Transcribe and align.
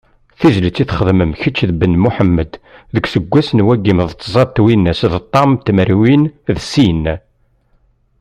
Tizlit 0.39 0.77
i 0.83 0.85
txedmem 0.85 1.31
kečč 1.41 1.57
d 1.69 1.71
Ben 1.79 1.93
Muḥemmed 2.03 2.51
deg 2.93 3.03
useggas 3.05 3.47
n 3.53 3.63
wagim 3.67 3.99
d 4.09 4.13
tẓa 4.21 4.43
twinas 4.55 5.01
d 5.13 5.15
ṭam 5.33 5.51
tmerwin 5.65 6.23
d 6.55 6.57
sin? 6.71 7.03